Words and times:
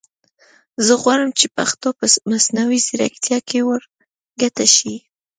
زه 0.85 0.93
غواړم 1.03 1.29
چې 1.39 1.45
پښتو 1.57 1.89
په 1.99 2.05
مصنوعي 2.31 2.79
زیرکتیا 2.87 3.37
کې 3.49 3.59
ور 3.67 3.81
ګډه 4.39 4.65
شي 4.75 4.95